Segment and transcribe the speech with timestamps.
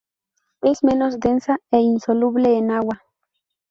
[0.63, 3.03] Es menos densa e insoluble en agua.